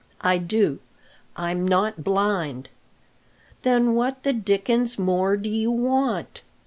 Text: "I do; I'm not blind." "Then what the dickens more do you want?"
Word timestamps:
"I 0.21 0.39
do; 0.39 0.79
I'm 1.35 1.63
not 1.67 2.03
blind." 2.03 2.69
"Then 3.61 3.93
what 3.93 4.23
the 4.23 4.33
dickens 4.33 4.97
more 4.97 5.37
do 5.37 5.47
you 5.47 5.69
want?" 5.69 6.41